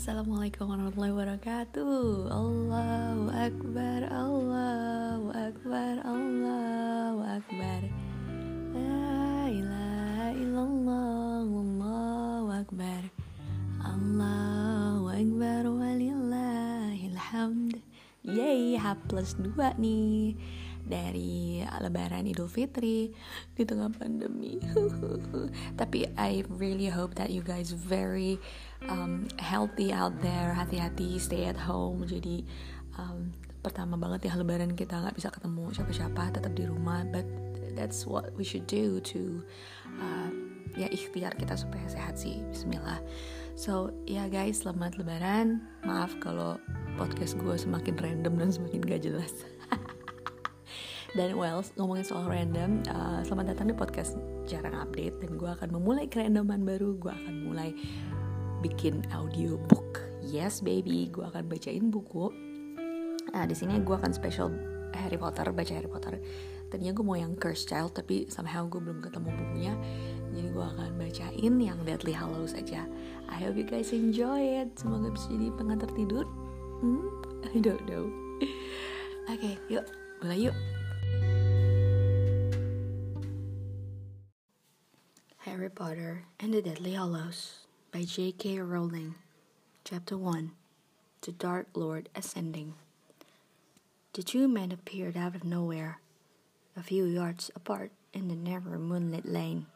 [0.00, 2.32] Assalamualaikum warahmatullahi wabarakatuh.
[2.32, 7.80] Allahu Akbar Allahu Akbar Allahu Akbar.
[8.72, 13.12] La ilaha illallah Allahu Akbar.
[13.84, 17.84] Allahu Akbar Walillahilhamd.
[18.24, 20.32] Yeay, H plus 2 nih
[20.84, 23.12] dari Lebaran Idul Fitri
[23.54, 24.60] di tengah pandemi.
[25.80, 28.40] Tapi I really hope that you guys very
[28.88, 32.04] um, healthy out there, hati-hati, stay at home.
[32.04, 32.44] Jadi
[32.96, 37.04] um, pertama banget ya Lebaran kita nggak bisa ketemu siapa-siapa, tetap di rumah.
[37.08, 37.28] But
[37.74, 39.44] that's what we should do to
[40.00, 40.30] uh,
[40.78, 42.42] ya ikhtiar kita supaya sehat sih.
[42.50, 43.02] Bismillah.
[43.58, 45.60] So ya yeah guys, selamat Lebaran.
[45.84, 46.56] Maaf kalau
[46.96, 49.32] podcast gue semakin random dan semakin gak jelas.
[51.10, 54.14] Dan well, ngomongin soal random, uh, selamat datang di podcast
[54.46, 56.94] jarang update dan gue akan memulai kerandoman baru.
[57.02, 57.74] Gue akan mulai
[58.62, 59.98] bikin audiobook.
[60.22, 62.30] Yes baby, gue akan bacain buku.
[63.34, 64.54] Nah di sini gue akan special
[64.94, 66.14] Harry Potter, baca Harry Potter.
[66.70, 69.74] Tadinya gue mau yang Cursed Child, tapi somehow gue belum ketemu bukunya.
[70.30, 72.86] Jadi gue akan bacain yang Deadly Hallows aja.
[73.26, 74.78] I hope you guys enjoy it.
[74.78, 76.22] Semoga bisa jadi pengantar tidur.
[76.78, 77.02] Hmm?
[77.50, 78.06] I don't know.
[79.26, 79.82] Oke, okay, yuk
[80.22, 80.54] mulai yuk.
[85.80, 88.58] Potter and the Deathly Hallows by J.K.
[88.58, 89.14] Rowling.
[89.82, 90.50] Chapter 1
[91.22, 92.74] The Dark Lord Ascending.
[94.12, 96.00] The two men appeared out of nowhere,
[96.76, 99.68] a few yards apart in the narrow moonlit lane.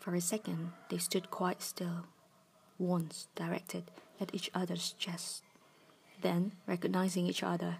[0.00, 2.06] For a second, they stood quite still,
[2.78, 5.42] wands directed at each other's chest.
[6.22, 7.76] Then, recognizing each other,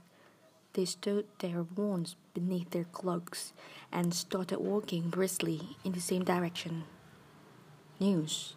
[0.74, 3.54] they stowed their wands beneath their cloaks
[3.90, 6.84] and started walking briskly in the same direction.
[7.98, 8.56] News?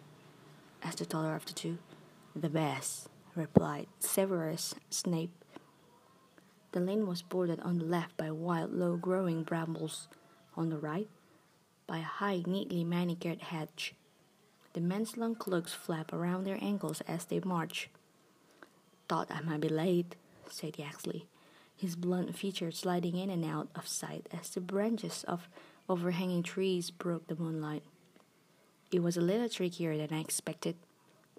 [0.82, 1.78] asked the taller of the two.
[2.36, 5.32] The best, replied Severus Snape.
[6.72, 10.08] The lane was bordered on the left by wild, low growing brambles,
[10.56, 11.08] on the right,
[11.86, 13.94] by a high, neatly manicured hedge.
[14.74, 17.88] The men's long cloaks flap around their ankles as they march.
[19.08, 20.16] Thought I might be late,
[20.50, 21.26] said Yaxley,
[21.74, 25.48] his blunt features sliding in and out of sight as the branches of
[25.88, 27.82] overhanging trees broke the moonlight.
[28.92, 30.74] It was a little trickier than I expected,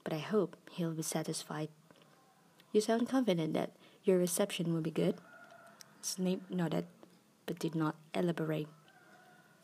[0.06, 1.67] but I hope he'll be satisfied.
[2.72, 3.72] You sound confident that
[4.06, 5.16] your reception will be good?
[6.01, 6.85] Snape nodded,
[7.45, 8.69] but did not elaborate.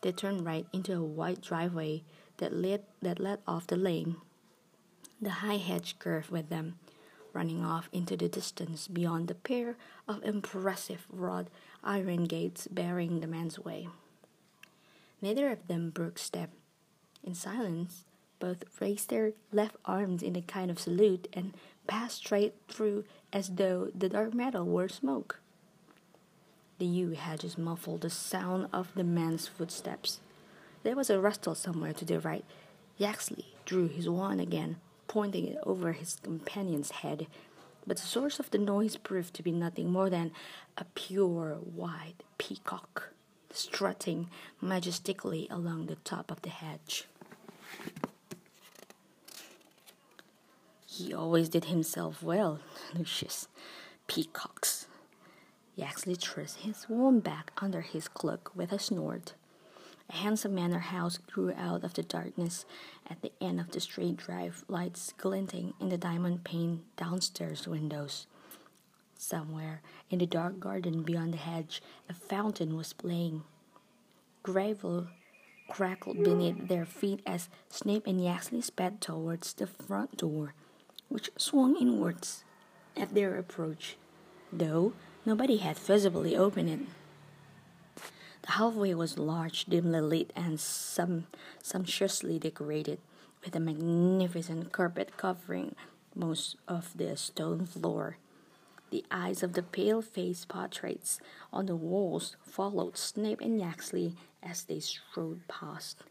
[0.01, 2.03] They turned right into a wide driveway
[2.37, 4.17] that led, that led off the lane.
[5.21, 6.79] The high hedge curved with them,
[7.31, 9.77] running off into the distance beyond the pair
[10.09, 11.47] of impressive wrought
[11.85, 13.87] iron gates barring the man's way.
[15.21, 16.49] Neither of them broke step
[17.27, 18.05] in silence,
[18.39, 21.53] both raised their left arms in a kind of salute and
[21.85, 25.41] passed straight through as though the dark metal were smoke.
[26.79, 30.21] The yew hedges muffled the sound of the man's footsteps.
[30.83, 32.45] There was a rustle somewhere to the right.
[32.97, 34.77] Yaxley drew his wand again,
[35.07, 37.27] pointing it over his companion's head,
[37.85, 40.31] but the source of the noise proved to be nothing more than
[40.77, 43.11] a pure white peacock
[43.51, 44.29] strutting
[44.61, 47.05] majestically along the top of the hedge.
[50.97, 52.59] He always did himself well,
[52.95, 53.47] Lucius.
[54.07, 54.87] Peacocks.
[55.75, 59.35] Yaxley thrust his warm back under his cloak with a snort.
[60.09, 62.65] A handsome manor house grew out of the darkness
[63.07, 68.25] at the end of the straight drive, lights glinting in the diamond pane downstairs windows.
[69.19, 71.79] Somewhere in the dark garden beyond the hedge,
[72.09, 73.43] a fountain was playing.
[74.41, 75.09] Gravel
[75.69, 80.55] crackled beneath their feet as Snape and Yaxley sped towards the front door
[81.09, 82.43] which swung inwards
[82.95, 83.97] at their approach,
[84.51, 84.93] though
[85.25, 86.79] nobody had visibly opened it.
[88.43, 91.27] The hallway was large, dimly lit, and sum-
[91.61, 92.99] sumptuously decorated,
[93.43, 95.75] with a magnificent carpet covering
[96.15, 98.17] most of the stone floor.
[98.89, 101.19] The eyes of the pale faced portraits
[101.51, 106.03] on the walls followed Snape and Yaxley as they strode past.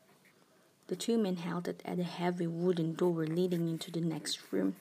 [0.88, 4.76] The two men halted at a heavy wooden door leading into the next room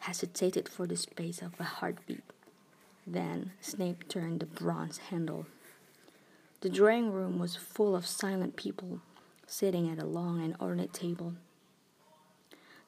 [0.00, 2.22] hesitated for the space of a heartbeat.
[3.06, 5.46] Then Snape turned the bronze handle.
[6.60, 9.00] The drawing room was full of silent people,
[9.46, 11.34] sitting at a long and ornate table.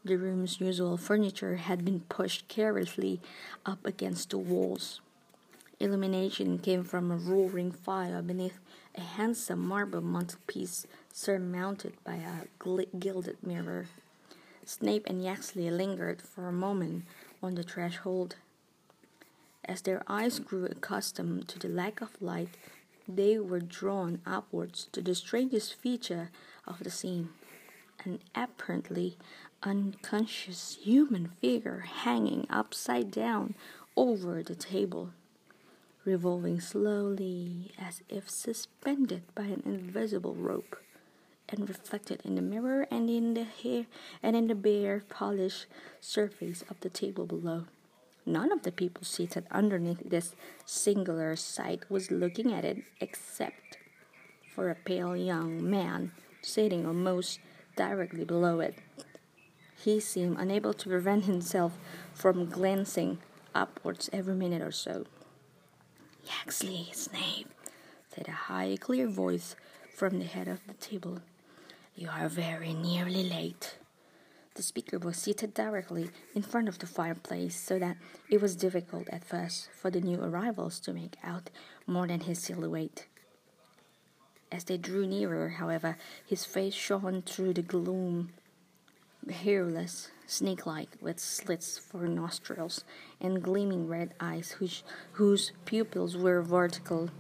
[0.05, 3.21] The room's usual furniture had been pushed carelessly
[3.67, 5.01] up against the walls.
[5.79, 8.59] Illumination came from a roaring fire beneath
[8.95, 12.47] a handsome marble mantelpiece surmounted by a
[12.99, 13.87] gilded mirror.
[14.65, 17.05] Snape and Yaxley lingered for a moment
[17.43, 18.37] on the threshold.
[19.65, 22.57] As their eyes grew accustomed to the lack of light,
[23.07, 26.31] they were drawn upwards to the strangest feature
[26.67, 27.29] of the scene
[28.05, 29.17] an apparently
[29.63, 33.55] unconscious human figure hanging upside down
[33.97, 35.11] over the table,
[36.05, 40.77] revolving slowly as if suspended by an invisible rope,
[41.49, 43.87] and reflected in the mirror and in the hair
[44.23, 45.67] and in the bare polished
[46.01, 47.65] surface of the table below.
[48.25, 50.35] None of the people seated underneath this
[50.65, 53.79] singular sight was looking at it except
[54.55, 57.41] for a pale young man sitting almost
[57.77, 58.77] directly below it.
[59.83, 61.77] He seemed unable to prevent himself
[62.15, 63.19] from glancing
[63.55, 65.07] upwards every minute or so.
[66.25, 67.49] Yaxley, Snape,
[68.15, 69.57] said a high, clear voice
[69.97, 71.21] from the head of the table.
[71.95, 73.77] You are very nearly late.
[74.55, 77.97] The speaker was seated directly in front of the fireplace, so that
[78.31, 81.51] it was difficult at first for the new arrivals to make out
[81.87, 83.07] more than his silhouette.
[84.51, 85.97] As they drew nearer, however,
[86.27, 88.31] his face shone through the gloom,
[89.31, 92.85] hairless, snake like, with slits for nostrils
[93.21, 97.11] and gleaming red eyes whose, whose pupils were vertical.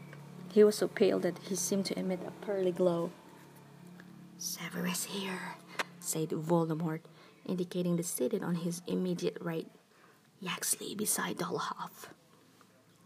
[0.52, 3.12] He was so pale that he seemed to emit a pearly glow.
[4.42, 5.54] Severus here,
[6.00, 7.02] said Voldemort,
[7.46, 9.68] indicating the seated on his immediate right,
[10.40, 12.08] Yaxley beside Dolohov.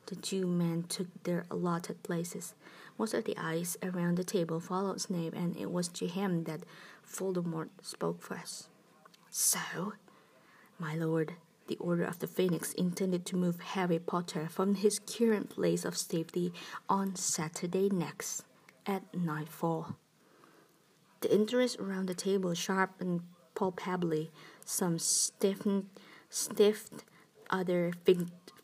[0.06, 2.54] The two men took their allotted places.
[2.98, 6.62] Most of the eyes around the table followed Snape, and it was to him that
[7.06, 8.70] Voldemort spoke first.
[9.28, 9.92] So,
[10.78, 11.34] my lord,
[11.66, 15.98] the Order of the Phoenix intended to move Harry Potter from his current place of
[15.98, 16.54] safety
[16.88, 18.42] on Saturday next
[18.86, 19.96] at nightfall.
[21.26, 23.23] The interest around the table sharpened
[23.56, 24.31] palpably.
[24.64, 25.88] Some stiffened,
[26.31, 27.02] stiffed,
[27.50, 27.93] other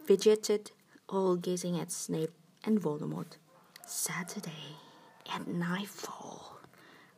[0.05, 0.71] fidgeted,
[1.09, 2.31] all gazing at Snape
[2.63, 3.39] and Voldemort.
[3.85, 4.77] Saturday
[5.35, 6.61] at nightfall,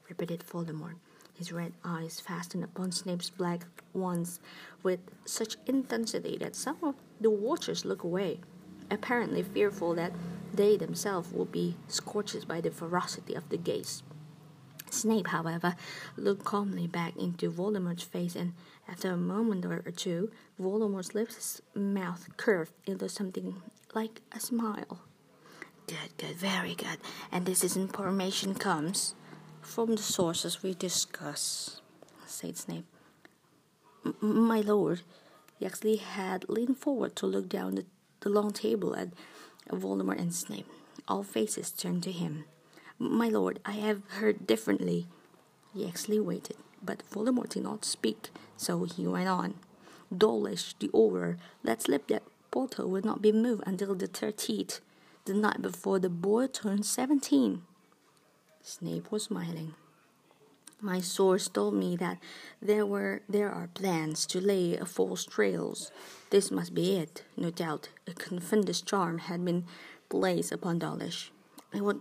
[0.08, 0.94] repeated Voldemort,
[1.35, 4.41] his red eyes fastened upon Snape's black ones
[4.82, 8.41] with such intensity that some of the watchers looked away,
[8.91, 10.12] apparently fearful that
[10.55, 14.02] they themselves would be scorched by the ferocity of the gaze.
[14.94, 15.76] Snape, however,
[16.17, 18.52] looked calmly back into Voldemort's face, and
[18.88, 20.31] after a moment or two,
[20.61, 23.62] Voldemort's lips mouth curved into something
[23.94, 25.00] like a smile.
[25.87, 26.99] Good, good, very good.
[27.31, 29.14] And this is information comes
[29.61, 31.81] from the sources we discuss,
[32.26, 32.87] said Snape.
[34.20, 35.02] My lord,
[35.58, 37.87] Yaxley had leaned forward to look down the,
[38.20, 39.08] the long table at
[39.70, 40.67] Voldemort and Snape.
[41.08, 42.44] All faces turned to him.
[42.99, 45.06] My lord, I have heard differently.
[45.75, 49.55] Yaxley waited, but Voldemort did not speak, so he went on.
[50.17, 54.81] Dawlish, the Auror, let slip that Potter would not be moved until the thirteenth,
[55.25, 57.62] the night before the boy turned seventeen.
[58.62, 59.75] Snape was smiling.
[60.81, 62.19] My source told me that
[62.62, 65.91] there were there are plans to lay a false trails.
[66.31, 67.25] This must be it.
[67.37, 69.64] No doubt, a Confundus charm had been
[70.08, 71.32] placed upon Dawlish.
[71.73, 72.00] It would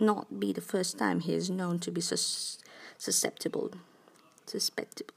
[0.00, 2.58] not be the first time he is known to be sus-
[2.96, 3.72] susceptible,
[4.46, 5.14] susceptible.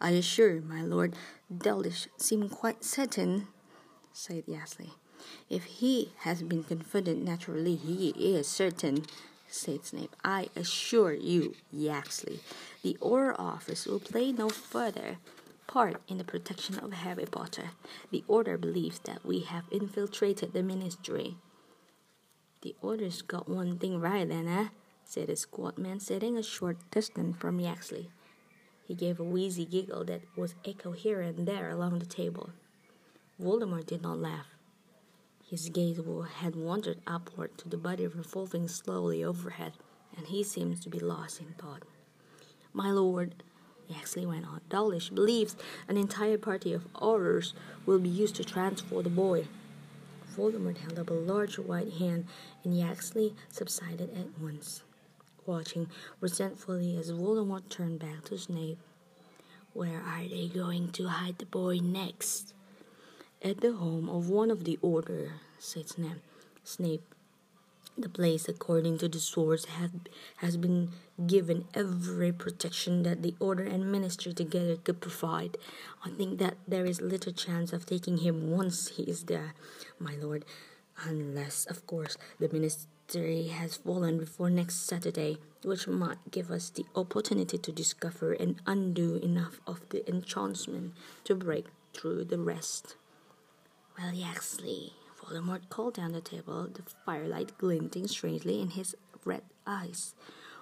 [0.00, 1.14] I assure my lord
[1.56, 3.48] Dawlish seemed quite certain,
[4.12, 4.92] said Yaxley.
[5.50, 9.04] If he has been confident naturally, he is certain,
[9.48, 10.14] said Snape.
[10.24, 12.40] I assure you, Yaxley,
[12.82, 15.18] the Auror Office will play no further
[15.66, 17.70] part in the protection of Harry Potter.
[18.10, 21.36] The Order believes that we have infiltrated the Ministry
[22.62, 24.68] the Order's got one thing right then, eh?
[25.04, 28.10] said a squat man sitting a short distance from Yaxley.
[28.86, 32.50] He gave a wheezy giggle that was echoed here and there along the table.
[33.40, 34.46] Voldemort did not laugh.
[35.48, 36.00] His gaze
[36.40, 39.72] had wandered upward to the body revolving slowly overhead,
[40.16, 41.84] and he seemed to be lost in thought.
[42.72, 43.42] My lord,
[43.88, 45.56] Yaxley went on, Dawlish believes
[45.88, 47.54] an entire party of Aurors
[47.86, 49.46] will be used to transport the boy.
[50.38, 52.26] Voldemort held up a large white hand,
[52.62, 54.82] and Yaxley subsided at once,
[55.46, 55.88] watching
[56.20, 58.78] resentfully as Voldemort turned back to Snape.
[59.72, 62.54] Where are they going to hide the boy next?
[63.42, 66.22] At the home of one of the Order, said Snape.
[66.62, 67.14] Snape
[68.00, 69.92] the place, according to the source, have,
[70.38, 70.90] has been
[71.26, 75.56] given every protection that the Order and Ministry together could provide.
[76.04, 79.54] I think that there is little chance of taking him once he is there,
[79.98, 80.44] my lord,
[81.04, 86.84] unless, of course, the Ministry has fallen before next Saturday, which might give us the
[86.94, 90.92] opportunity to discover and undo enough of the enchantment
[91.24, 92.96] to break through the rest.
[93.98, 94.92] Well, Yaxley,
[95.28, 100.14] Voldemort called down the table, the firelight glinting strangely in his red eyes.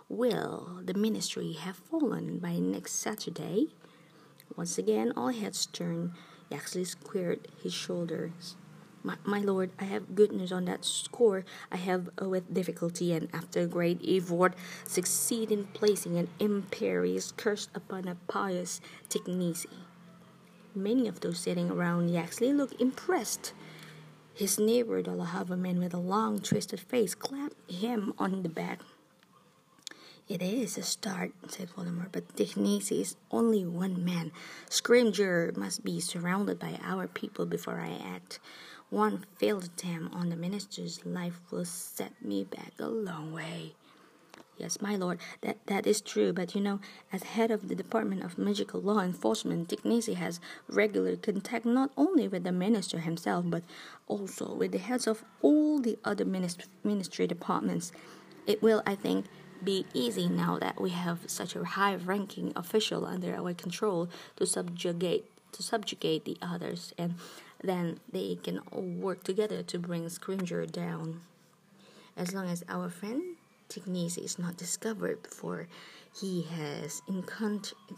[0.08, 3.68] Will the ministry have fallen by next Saturday?
[4.56, 6.12] Once again, all heads turned.
[6.50, 8.56] Yaxley squared his shoulders.
[9.02, 11.44] My, my lord, I have good news on that score.
[11.70, 14.54] I have, uh, with difficulty and after great effort,
[14.85, 19.87] succeed in placing an Imperius curse upon a Pius Tignizi.
[20.75, 23.52] Many of those sitting around Yaxley looked impressed.
[24.37, 28.81] His neighbor, Dolohov a man with a long, twisted face, clapped him on the back.
[30.28, 34.33] It is a start, said Voldemort, but Tignizi is only one man.
[34.69, 38.38] Scrimgeour must be surrounded by our people before I act.
[38.90, 43.73] One failed attempt on the minister's life will set me back a long way.
[44.58, 46.80] Yes, my lord, that, that is true, but you know,
[47.12, 52.26] as head of the Department of Magical Law Enforcement, Tignizi has regular contact not only
[52.26, 53.62] with the minister himself, but
[54.08, 57.92] also with the heads of all the other minist- ministry departments.
[58.46, 59.26] It will, I think,
[59.62, 65.30] be easy now that we have such a high-ranking official under our control to subjugate
[65.52, 67.14] to subjugate the others, and
[67.62, 71.22] then they can all work together to bring Scrimgeour down.
[72.14, 73.36] As long as our friend
[73.68, 75.68] Tignizi is not discovered before
[76.14, 77.02] he has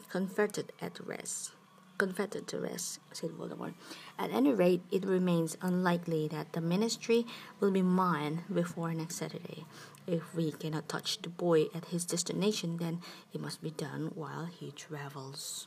[0.08, 1.52] converted at rest.
[1.98, 3.74] Converted to rest, said Voldemort.
[4.18, 7.26] At any rate, it remains unlikely that the ministry
[7.58, 9.64] will be mine before next Saturday.
[10.06, 13.00] If we cannot touch the boy at his destination, then
[13.32, 15.66] it must be done while he travels.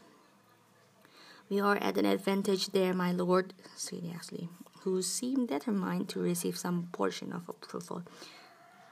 [1.50, 4.48] We are at an advantage there, my lord, said Yaxley,
[4.84, 8.04] who seemed determined to receive some portion of approval.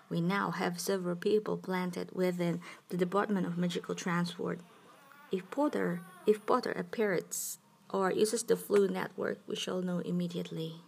[0.09, 4.59] We now have several people planted within the Department of Magical Transport.
[5.31, 7.59] If Potter, if Potter appears
[7.93, 10.81] or uses the Floo network, we shall know immediately.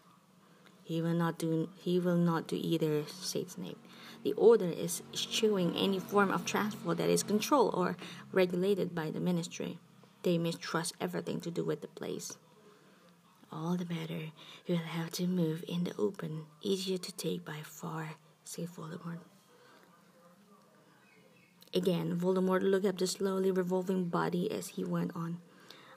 [0.83, 1.69] He will not do.
[1.75, 3.77] He will not do either," said Snape.
[4.23, 7.97] "The Order is eschewing any form of transport that is controlled or
[8.31, 9.79] regulated by the Ministry.
[10.23, 12.37] They mistrust everything to do with the place.
[13.51, 14.31] All the better.
[14.65, 19.19] You'll have to move in the open, easier to take by far," said Voldemort.
[21.73, 25.39] Again, Voldemort looked at the slowly revolving body as he went on.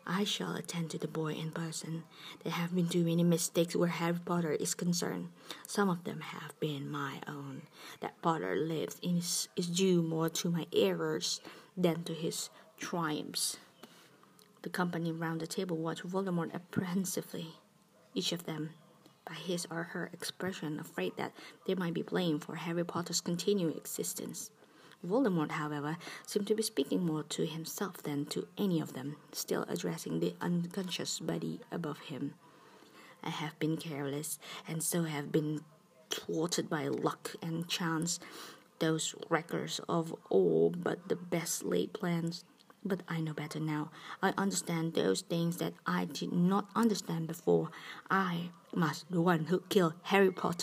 [0.07, 2.05] I shall attend to the boy in person.
[2.43, 5.31] There have been too many mistakes where Harry Potter is concerned.
[5.67, 7.63] Some of them have been my own.
[8.01, 11.41] That Potter lives is, is due more to my errors
[11.77, 13.57] than to his triumphs.
[14.63, 17.55] The company round the table watched Voldemort apprehensively.
[18.15, 18.71] Each of them,
[19.27, 21.33] by his or her expression, afraid that
[21.67, 24.51] they might be blamed for Harry Potter's continued existence.
[25.07, 29.65] Voldemort, however, seemed to be speaking more to himself than to any of them, still
[29.69, 32.35] addressing the unconscious body above him.
[33.23, 35.63] I have been careless, and so have been
[36.11, 38.21] thwarted by luck and chance,
[38.79, 42.45] those wreckers of all but the best laid plans.
[42.85, 43.91] But I know better now.
[44.23, 47.71] I understand those things that I did not understand before.
[48.11, 50.63] I must the one who killed Harry Potter.